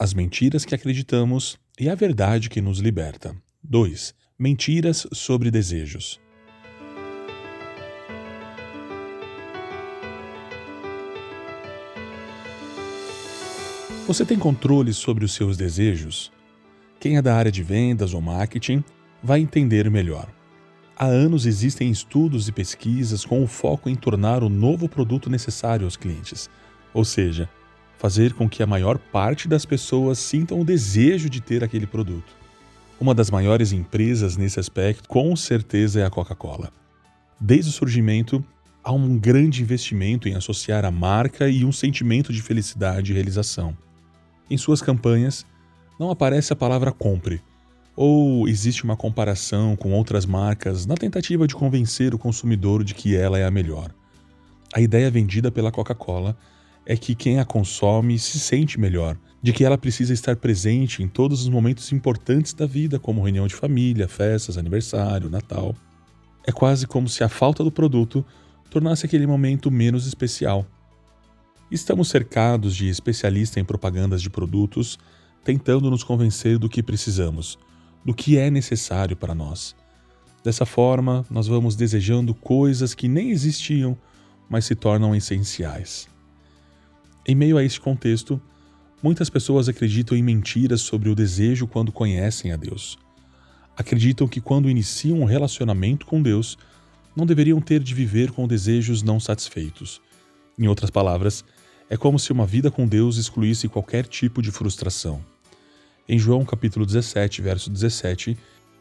as 0.00 0.14
mentiras 0.14 0.64
que 0.64 0.76
acreditamos 0.76 1.58
e 1.78 1.90
a 1.90 1.94
verdade 1.94 2.48
que 2.48 2.60
nos 2.60 2.78
liberta. 2.78 3.34
2. 3.64 4.14
Mentiras 4.38 5.08
sobre 5.12 5.50
desejos. 5.50 6.20
Você 14.06 14.24
tem 14.24 14.38
controle 14.38 14.92
sobre 14.92 15.24
os 15.24 15.34
seus 15.34 15.56
desejos? 15.56 16.30
Quem 17.00 17.16
é 17.16 17.22
da 17.22 17.34
área 17.34 17.50
de 17.50 17.64
vendas 17.64 18.14
ou 18.14 18.20
marketing 18.20 18.84
vai 19.20 19.40
entender 19.40 19.90
melhor. 19.90 20.32
Há 20.96 21.06
anos 21.06 21.44
existem 21.44 21.90
estudos 21.90 22.46
e 22.46 22.52
pesquisas 22.52 23.24
com 23.24 23.42
o 23.42 23.48
foco 23.48 23.90
em 23.90 23.96
tornar 23.96 24.44
o 24.44 24.48
novo 24.48 24.88
produto 24.88 25.28
necessário 25.28 25.84
aos 25.84 25.96
clientes, 25.96 26.48
ou 26.94 27.04
seja, 27.04 27.50
fazer 27.98 28.32
com 28.32 28.48
que 28.48 28.62
a 28.62 28.66
maior 28.66 28.96
parte 28.96 29.48
das 29.48 29.64
pessoas 29.64 30.18
sintam 30.18 30.60
o 30.60 30.64
desejo 30.64 31.28
de 31.28 31.40
ter 31.40 31.64
aquele 31.64 31.86
produto. 31.86 32.32
Uma 33.00 33.14
das 33.14 33.30
maiores 33.30 33.72
empresas 33.72 34.36
nesse 34.36 34.58
aspecto, 34.58 35.08
com 35.08 35.34
certeza, 35.36 36.00
é 36.00 36.04
a 36.04 36.10
Coca-Cola. 36.10 36.72
Desde 37.40 37.70
o 37.70 37.72
surgimento, 37.72 38.42
há 38.82 38.92
um 38.92 39.18
grande 39.18 39.62
investimento 39.62 40.28
em 40.28 40.34
associar 40.34 40.84
a 40.84 40.90
marca 40.90 41.48
e 41.48 41.64
um 41.64 41.72
sentimento 41.72 42.32
de 42.32 42.40
felicidade 42.40 43.10
e 43.10 43.14
realização. 43.14 43.76
Em 44.48 44.56
suas 44.56 44.80
campanhas, 44.80 45.44
não 45.98 46.10
aparece 46.10 46.52
a 46.52 46.56
palavra 46.56 46.92
compre, 46.92 47.42
ou 47.94 48.48
existe 48.48 48.84
uma 48.84 48.96
comparação 48.96 49.74
com 49.74 49.92
outras 49.92 50.24
marcas 50.24 50.86
na 50.86 50.94
tentativa 50.94 51.48
de 51.48 51.54
convencer 51.54 52.14
o 52.14 52.18
consumidor 52.18 52.84
de 52.84 52.94
que 52.94 53.16
ela 53.16 53.38
é 53.38 53.44
a 53.44 53.50
melhor. 53.50 53.92
A 54.72 54.80
ideia 54.80 55.10
vendida 55.10 55.50
pela 55.50 55.72
Coca-Cola 55.72 56.36
é 56.90 56.96
que 56.96 57.14
quem 57.14 57.38
a 57.38 57.44
consome 57.44 58.18
se 58.18 58.38
sente 58.38 58.80
melhor, 58.80 59.14
de 59.42 59.52
que 59.52 59.62
ela 59.62 59.76
precisa 59.76 60.14
estar 60.14 60.36
presente 60.36 61.02
em 61.02 61.06
todos 61.06 61.42
os 61.42 61.48
momentos 61.50 61.92
importantes 61.92 62.54
da 62.54 62.64
vida, 62.64 62.98
como 62.98 63.22
reunião 63.22 63.46
de 63.46 63.54
família, 63.54 64.08
festas, 64.08 64.56
aniversário, 64.56 65.28
Natal. 65.28 65.76
É 66.46 66.50
quase 66.50 66.86
como 66.86 67.06
se 67.06 67.22
a 67.22 67.28
falta 67.28 67.62
do 67.62 67.70
produto 67.70 68.24
tornasse 68.70 69.04
aquele 69.04 69.26
momento 69.26 69.70
menos 69.70 70.06
especial. 70.06 70.64
Estamos 71.70 72.08
cercados 72.08 72.74
de 72.74 72.88
especialistas 72.88 73.58
em 73.58 73.66
propagandas 73.66 74.22
de 74.22 74.30
produtos 74.30 74.98
tentando 75.44 75.90
nos 75.90 76.02
convencer 76.02 76.56
do 76.56 76.70
que 76.70 76.82
precisamos, 76.82 77.58
do 78.02 78.14
que 78.14 78.38
é 78.38 78.50
necessário 78.50 79.14
para 79.14 79.34
nós. 79.34 79.76
Dessa 80.42 80.64
forma, 80.64 81.22
nós 81.30 81.46
vamos 81.46 81.76
desejando 81.76 82.32
coisas 82.34 82.94
que 82.94 83.08
nem 83.08 83.30
existiam, 83.30 83.94
mas 84.48 84.64
se 84.64 84.74
tornam 84.74 85.14
essenciais. 85.14 86.08
Em 87.30 87.34
meio 87.34 87.58
a 87.58 87.62
este 87.62 87.78
contexto, 87.78 88.40
muitas 89.02 89.28
pessoas 89.28 89.68
acreditam 89.68 90.16
em 90.16 90.22
mentiras 90.22 90.80
sobre 90.80 91.10
o 91.10 91.14
desejo 91.14 91.66
quando 91.66 91.92
conhecem 91.92 92.52
a 92.52 92.56
Deus. 92.56 92.98
Acreditam 93.76 94.26
que 94.26 94.40
quando 94.40 94.70
iniciam 94.70 95.20
um 95.20 95.26
relacionamento 95.26 96.06
com 96.06 96.22
Deus, 96.22 96.56
não 97.14 97.26
deveriam 97.26 97.60
ter 97.60 97.82
de 97.82 97.94
viver 97.94 98.30
com 98.32 98.48
desejos 98.48 99.02
não 99.02 99.20
satisfeitos. 99.20 100.00
Em 100.58 100.68
outras 100.68 100.88
palavras, 100.88 101.44
é 101.90 101.98
como 101.98 102.18
se 102.18 102.32
uma 102.32 102.46
vida 102.46 102.70
com 102.70 102.88
Deus 102.88 103.18
excluísse 103.18 103.68
qualquer 103.68 104.06
tipo 104.06 104.40
de 104.40 104.50
frustração. 104.50 105.22
Em 106.08 106.18
João 106.18 106.46
capítulo 106.46 106.86
17, 106.86 107.42
verso 107.42 107.68
17, 107.68 108.38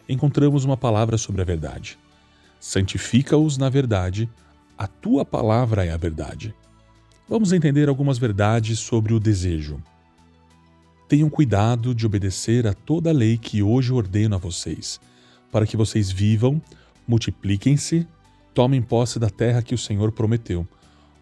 encontramos 0.08 0.64
uma 0.64 0.78
palavra 0.78 1.18
sobre 1.18 1.42
a 1.42 1.46
verdade. 1.46 2.00
Santifica-os 2.62 3.58
na 3.58 3.68
verdade, 3.68 4.30
a 4.78 4.88
tua 4.88 5.26
palavra 5.26 5.84
é 5.84 5.92
a 5.92 5.98
verdade. 5.98 6.56
Vamos 7.30 7.52
entender 7.52 7.90
algumas 7.90 8.18
verdades 8.18 8.80
sobre 8.80 9.14
o 9.14 9.20
desejo. 9.20 9.82
Tenham 11.08 11.30
cuidado 11.30 11.94
de 11.94 12.06
obedecer 12.06 12.68
a 12.68 12.74
toda 12.74 13.10
a 13.10 13.14
lei 13.14 13.38
que 13.38 13.62
hoje 13.62 13.94
ordeno 13.94 14.36
a 14.36 14.38
vocês, 14.38 15.00
para 15.52 15.66
que 15.66 15.78
vocês 15.78 16.12
vivam, 16.12 16.62
multipliquem-se, 17.08 18.08
tomem 18.54 18.82
posse 18.82 19.20
da 19.20 19.30
terra 19.30 19.62
que 19.62 19.76
o 19.76 19.78
Senhor 19.78 20.12
prometeu, 20.12 20.68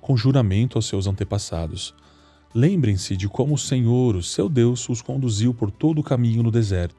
com 0.01 0.15
juramento 0.15 0.77
aos 0.77 0.85
seus 0.85 1.07
antepassados 1.07 1.93
Lembrem-se 2.57 3.17
de 3.17 3.27
como 3.27 3.55
o 3.55 3.57
Senhor, 3.57 4.15
o 4.15 4.23
seu 4.23 4.47
Deus, 4.47 4.87
os 4.87 5.01
conduziu 5.01 5.53
por 5.53 5.69
todo 5.69 5.99
o 5.99 6.03
caminho 6.03 6.41
no 6.41 6.49
deserto, 6.49 6.95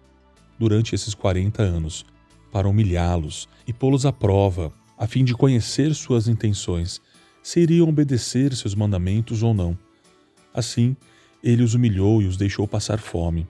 durante 0.59 0.95
esses 0.95 1.15
40 1.15 1.63
anos, 1.63 2.05
para 2.53 2.69
humilhá-los 2.69 3.49
e 3.67 3.73
pô-los 3.73 4.05
à 4.05 4.13
prova, 4.13 4.71
a 4.99 5.07
fim 5.07 5.25
de 5.25 5.33
conhecer 5.33 5.95
suas 5.95 6.29
intenções, 6.29 7.01
se 7.47 7.61
iriam 7.61 7.89
obedecer 7.89 8.53
seus 8.57 8.75
mandamentos 8.75 9.45
ou 9.45 9.55
não. 9.55 9.79
Assim, 10.53 10.97
ele 11.45 11.63
os 11.63 11.75
humilhou 11.75 12.21
e 12.21 12.27
os 12.27 12.37
deixou 12.37 12.67
passar 12.67 12.99
fome. 12.99 13.47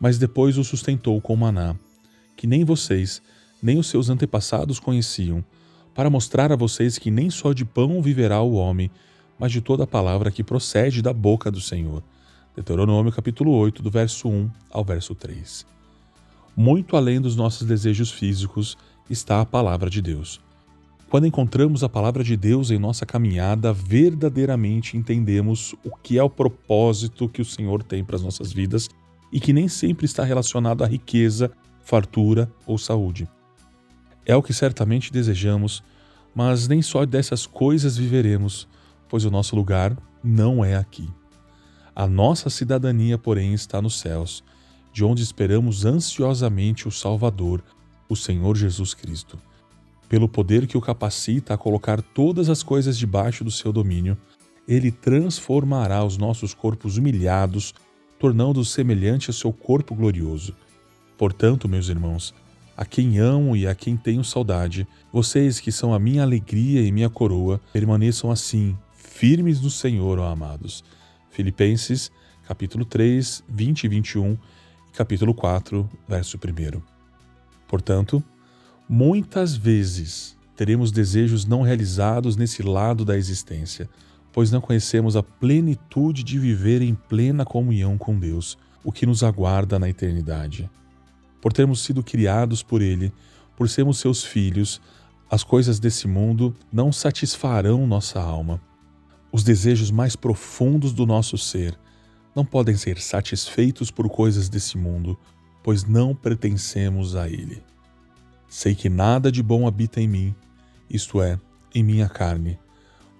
Mas 0.00 0.16
depois 0.16 0.56
os 0.56 0.68
sustentou 0.68 1.20
com 1.20 1.34
maná, 1.34 1.74
que 2.36 2.46
nem 2.46 2.64
vocês, 2.64 3.20
nem 3.60 3.80
os 3.80 3.88
seus 3.88 4.10
antepassados 4.10 4.78
conheciam, 4.78 5.44
para 5.92 6.08
mostrar 6.08 6.52
a 6.52 6.56
vocês 6.56 7.00
que 7.00 7.10
nem 7.10 7.28
só 7.28 7.52
de 7.52 7.64
pão 7.64 8.00
viverá 8.00 8.40
o 8.42 8.52
homem, 8.52 8.92
mas 9.36 9.50
de 9.50 9.60
toda 9.60 9.82
a 9.82 9.88
palavra 9.88 10.30
que 10.30 10.44
procede 10.44 11.02
da 11.02 11.12
boca 11.12 11.50
do 11.50 11.60
Senhor. 11.60 12.04
Deuteronômio 12.54 13.10
capítulo 13.10 13.50
8, 13.50 13.82
do 13.82 13.90
verso 13.90 14.28
1 14.28 14.48
ao 14.70 14.84
verso 14.84 15.16
3. 15.16 15.66
Muito 16.56 16.96
além 16.96 17.20
dos 17.20 17.34
nossos 17.34 17.66
desejos 17.66 18.08
físicos 18.08 18.78
está 19.10 19.40
a 19.40 19.44
palavra 19.44 19.90
de 19.90 20.00
Deus. 20.00 20.45
Quando 21.08 21.26
encontramos 21.26 21.84
a 21.84 21.88
palavra 21.88 22.24
de 22.24 22.36
Deus 22.36 22.72
em 22.72 22.78
nossa 22.80 23.06
caminhada, 23.06 23.72
verdadeiramente 23.72 24.96
entendemos 24.96 25.72
o 25.84 25.96
que 25.96 26.18
é 26.18 26.22
o 26.22 26.28
propósito 26.28 27.28
que 27.28 27.40
o 27.40 27.44
Senhor 27.44 27.82
tem 27.84 28.04
para 28.04 28.16
as 28.16 28.22
nossas 28.22 28.52
vidas 28.52 28.88
e 29.32 29.38
que 29.38 29.52
nem 29.52 29.68
sempre 29.68 30.04
está 30.04 30.24
relacionado 30.24 30.82
à 30.82 30.86
riqueza, 30.86 31.52
fartura 31.84 32.50
ou 32.66 32.76
saúde. 32.76 33.28
É 34.24 34.34
o 34.34 34.42
que 34.42 34.52
certamente 34.52 35.12
desejamos, 35.12 35.80
mas 36.34 36.66
nem 36.66 36.82
só 36.82 37.06
dessas 37.06 37.46
coisas 37.46 37.96
viveremos, 37.96 38.66
pois 39.08 39.24
o 39.24 39.30
nosso 39.30 39.54
lugar 39.54 39.96
não 40.24 40.64
é 40.64 40.74
aqui. 40.74 41.08
A 41.94 42.08
nossa 42.08 42.50
cidadania, 42.50 43.16
porém, 43.16 43.54
está 43.54 43.80
nos 43.80 44.00
céus, 44.00 44.42
de 44.92 45.04
onde 45.04 45.22
esperamos 45.22 45.84
ansiosamente 45.84 46.88
o 46.88 46.90
Salvador, 46.90 47.62
o 48.08 48.16
Senhor 48.16 48.56
Jesus 48.56 48.92
Cristo. 48.92 49.38
Pelo 50.08 50.28
poder 50.28 50.66
que 50.66 50.78
o 50.78 50.80
capacita 50.80 51.54
a 51.54 51.58
colocar 51.58 52.00
todas 52.00 52.48
as 52.48 52.62
coisas 52.62 52.96
debaixo 52.96 53.42
do 53.42 53.50
seu 53.50 53.72
domínio, 53.72 54.16
ele 54.66 54.90
transformará 54.90 56.04
os 56.04 56.16
nossos 56.16 56.54
corpos 56.54 56.96
humilhados, 56.96 57.74
tornando-os 58.18 58.70
semelhante 58.70 59.30
ao 59.30 59.34
seu 59.34 59.52
corpo 59.52 59.94
glorioso. 59.94 60.54
Portanto, 61.16 61.68
meus 61.68 61.88
irmãos, 61.88 62.34
a 62.76 62.84
quem 62.84 63.18
amo 63.18 63.56
e 63.56 63.66
a 63.66 63.74
quem 63.74 63.96
tenho 63.96 64.22
saudade, 64.22 64.86
vocês 65.12 65.58
que 65.58 65.72
são 65.72 65.94
a 65.94 65.98
minha 65.98 66.22
alegria 66.22 66.82
e 66.82 66.92
minha 66.92 67.08
coroa, 67.08 67.60
permaneçam 67.72 68.30
assim, 68.30 68.76
firmes 68.92 69.60
no 69.60 69.70
Senhor, 69.70 70.18
ó 70.18 70.30
amados. 70.30 70.84
Filipenses, 71.30 72.10
capítulo 72.46 72.84
3, 72.84 73.42
20 73.48 73.84
e 73.84 73.88
21 73.88 74.32
e 74.32 74.92
capítulo 74.92 75.34
4, 75.34 75.88
verso 76.06 76.38
1. 76.38 76.82
Portanto, 77.66 78.22
muitas 78.88 79.56
vezes 79.56 80.36
teremos 80.56 80.90
desejos 80.90 81.44
não 81.44 81.62
realizados 81.62 82.36
nesse 82.36 82.62
lado 82.62 83.04
da 83.04 83.16
existência, 83.16 83.88
pois 84.32 84.50
não 84.50 84.60
conhecemos 84.60 85.16
a 85.16 85.22
plenitude 85.22 86.22
de 86.22 86.38
viver 86.38 86.82
em 86.82 86.94
plena 86.94 87.44
comunhão 87.44 87.98
com 87.98 88.18
Deus, 88.18 88.56
o 88.84 88.92
que 88.92 89.06
nos 89.06 89.22
aguarda 89.22 89.78
na 89.78 89.88
eternidade. 89.88 90.70
Por 91.40 91.52
termos 91.52 91.80
sido 91.80 92.02
criados 92.02 92.62
por 92.62 92.80
Ele, 92.80 93.12
por 93.56 93.68
sermos 93.68 93.98
seus 93.98 94.22
filhos, 94.22 94.80
as 95.30 95.42
coisas 95.42 95.80
desse 95.80 96.06
mundo 96.06 96.54
não 96.72 96.92
satisfarão 96.92 97.86
nossa 97.86 98.20
alma. 98.20 98.60
Os 99.32 99.42
desejos 99.42 99.90
mais 99.90 100.14
profundos 100.14 100.92
do 100.92 101.04
nosso 101.04 101.36
ser 101.36 101.78
não 102.34 102.44
podem 102.44 102.76
ser 102.76 103.00
satisfeitos 103.00 103.90
por 103.90 104.08
coisas 104.08 104.48
desse 104.48 104.78
mundo, 104.78 105.18
pois 105.64 105.84
não 105.84 106.14
pertencemos 106.14 107.16
a 107.16 107.28
ele. 107.28 107.62
Sei 108.48 108.74
que 108.74 108.88
nada 108.88 109.30
de 109.30 109.42
bom 109.42 109.66
habita 109.66 110.00
em 110.00 110.08
mim, 110.08 110.34
isto 110.88 111.20
é, 111.20 111.38
em 111.74 111.82
minha 111.82 112.08
carne, 112.08 112.58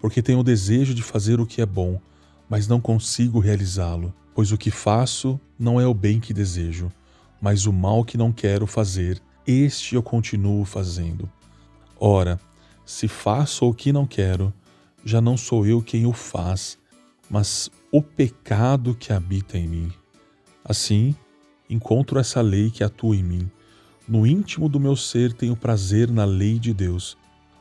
porque 0.01 0.23
tenho 0.23 0.41
o 0.41 0.45
desejo 0.45 0.95
de 0.95 1.03
fazer 1.03 1.41
o 1.41 1.47
que 1.47 1.61
é 1.61 1.67
bom, 1.67 2.01
mas 2.49 2.69
não 2.69 2.81
consigo 2.81 3.39
realizá-lo, 3.39 4.15
pois 4.35 4.53
o 4.53 4.59
que 4.59 4.71
faço 4.71 5.41
não 5.59 5.81
é 5.81 5.87
o 5.87 5.95
bem 5.95 6.21
que 6.21 6.33
desejo, 6.33 6.93
mas 7.41 7.67
o 7.67 7.73
mal 7.73 8.05
que 8.05 8.17
não 8.17 8.33
quero 8.33 8.67
fazer, 8.67 9.21
este 9.47 9.95
eu 9.95 10.03
continuo 10.03 10.65
fazendo. 10.65 11.31
Ora, 11.99 12.41
se 12.85 13.09
faço 13.09 13.69
o 13.69 13.75
que 13.75 13.93
não 13.93 14.07
quero, 14.07 14.53
já 15.05 15.21
não 15.21 15.37
sou 15.37 15.67
eu 15.67 15.83
quem 15.83 16.07
o 16.07 16.13
faz, 16.13 16.79
mas 17.29 17.71
o 17.91 18.03
pecado 18.03 18.95
que 18.95 19.13
habita 19.13 19.59
em 19.59 19.67
mim. 19.67 19.93
Assim, 20.65 21.15
encontro 21.69 22.19
essa 22.19 22.41
lei 22.41 22.71
que 22.71 22.85
atua 22.85 23.17
em 23.17 23.23
mim. 23.23 23.51
No 24.09 24.25
íntimo 24.25 24.69
do 24.69 24.79
meu 24.79 24.95
ser 24.95 25.33
tenho 25.33 25.57
prazer 25.57 26.11
na 26.11 26.25
lei 26.25 26.61
de 26.61 26.73
Deus, 26.73 27.19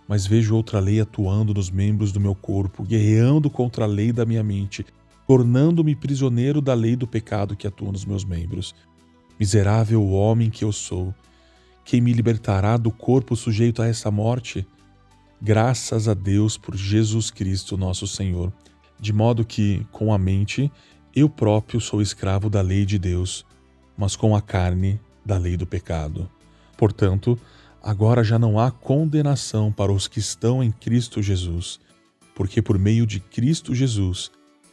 mas 0.08 0.28
vejo 0.28 0.56
outra 0.56 0.80
lei 0.80 1.00
atuando 1.00 1.56
nos 1.56 1.72
membros 1.72 2.12
do 2.12 2.20
meu 2.20 2.36
corpo, 2.36 2.84
guerreando 2.84 3.50
contra 3.50 3.86
a 3.86 3.88
lei 3.88 4.12
da 4.12 4.26
minha 4.26 4.44
mente, 4.44 4.86
tornando-me 5.28 5.96
prisioneiro 5.96 6.62
da 6.62 6.76
lei 6.76 6.96
do 6.96 7.08
pecado 7.08 7.56
que 7.56 7.66
atua 7.66 7.92
nos 7.92 8.06
meus 8.06 8.24
membros. 8.24 8.76
Miserável 9.40 10.08
homem 10.10 10.52
que 10.52 10.64
eu 10.64 10.72
sou, 10.72 11.16
quem 11.84 12.00
me 12.00 12.14
libertará 12.14 12.78
do 12.78 12.92
corpo 12.92 13.36
sujeito 13.36 13.82
a 13.82 13.88
essa 13.88 14.12
morte? 14.12 14.68
Graças 15.42 16.08
a 16.08 16.14
Deus 16.14 16.58
por 16.58 16.76
Jesus 16.76 17.32
Cristo, 17.32 17.76
nosso 17.76 18.08
Senhor, 18.08 18.54
de 19.00 19.12
modo 19.12 19.44
que, 19.44 19.86
com 19.92 20.14
a 20.14 20.18
mente, 20.18 20.72
eu 21.16 21.28
próprio 21.28 21.82
sou 21.82 22.04
escravo 22.04 22.52
da 22.52 22.62
lei 22.62 22.86
de 22.86 23.00
Deus, 23.00 23.46
mas 23.98 24.16
com 24.16 24.36
a 24.36 24.42
carne, 24.42 25.00
da 25.26 25.38
lei 25.38 25.58
do 25.58 25.66
pecado. 25.66 26.30
Portanto, 26.78 27.40
agora 27.82 28.24
já 28.24 28.38
não 28.38 28.60
há 28.60 28.72
condenação 28.72 29.72
para 29.72 29.92
os 29.92 30.08
que 30.08 30.20
estão 30.20 30.64
em 30.64 30.72
Cristo 30.72 31.22
Jesus, 31.22 31.80
porque 32.34 32.62
por 32.62 32.78
meio 32.78 33.06
de 33.06 33.20
Cristo 33.20 33.74
Jesus, 33.74 34.32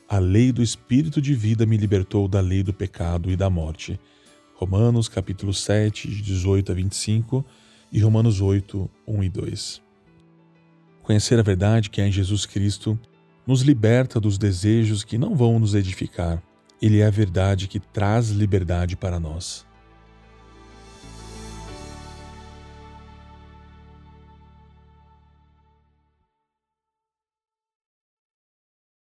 a 0.08 0.18
lei 0.18 0.52
do 0.52 0.62
Espírito 0.62 1.20
de 1.20 1.34
vida 1.34 1.64
me 1.64 1.76
libertou 1.76 2.28
da 2.28 2.40
lei 2.40 2.62
do 2.62 2.72
pecado 2.72 3.30
e 3.30 3.36
da 3.36 3.48
morte. 3.48 3.98
Romanos 4.54 5.08
capítulo 5.08 5.54
7, 5.54 6.08
de 6.08 6.22
18 6.22 6.72
a 6.72 6.74
25 6.74 7.44
e 7.90 8.00
Romanos 8.00 8.40
8, 8.40 8.90
1 9.06 9.24
e 9.24 9.28
2. 9.28 9.82
Conhecer 11.02 11.38
a 11.38 11.42
verdade 11.42 11.90
que 11.90 12.00
há 12.00 12.06
em 12.06 12.12
Jesus 12.12 12.46
Cristo 12.46 12.98
nos 13.46 13.62
liberta 13.62 14.20
dos 14.20 14.38
desejos 14.38 15.02
que 15.02 15.18
não 15.18 15.34
vão 15.34 15.58
nos 15.58 15.74
edificar. 15.74 16.42
Ele 16.80 17.00
é 17.00 17.06
a 17.06 17.10
verdade 17.10 17.68
que 17.68 17.80
traz 17.80 18.30
liberdade 18.30 18.96
para 18.96 19.18
nós. 19.18 19.66